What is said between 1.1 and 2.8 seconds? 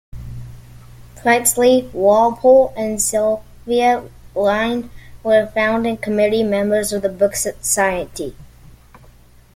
Priestley, Walpole